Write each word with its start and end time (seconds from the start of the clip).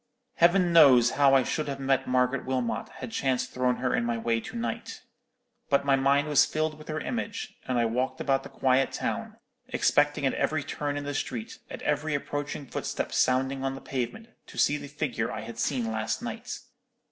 Heaven 0.37 0.73
knows 0.73 1.11
how 1.11 1.35
I 1.35 1.43
should 1.43 1.67
have 1.67 1.79
met 1.79 2.07
Margaret 2.07 2.43
Wilmot 2.43 2.89
had 2.89 3.11
chance 3.11 3.45
thrown 3.45 3.75
her 3.75 3.93
in 3.93 4.03
my 4.03 4.17
way 4.17 4.39
to 4.41 4.55
night. 4.57 5.03
But 5.69 5.85
my 5.85 5.95
mind 5.95 6.27
was 6.27 6.43
filled 6.43 6.75
with 6.79 6.87
her 6.87 6.99
image; 6.99 7.53
and 7.67 7.77
I 7.77 7.85
walked 7.85 8.19
about 8.19 8.41
the 8.41 8.49
quiet 8.49 8.91
town, 8.91 9.37
expecting 9.67 10.25
at 10.25 10.33
every 10.33 10.63
turn 10.63 10.97
in 10.97 11.03
the 11.03 11.13
street, 11.13 11.59
at 11.69 11.83
every 11.83 12.15
approaching 12.15 12.65
footstep 12.65 13.13
sounding 13.13 13.63
on 13.63 13.75
the 13.75 13.79
pavement, 13.79 14.29
to 14.47 14.57
see 14.57 14.75
the 14.77 14.87
figure 14.87 15.31
I 15.31 15.41
had 15.41 15.59
seen 15.59 15.91
last 15.91 16.23
night. 16.23 16.61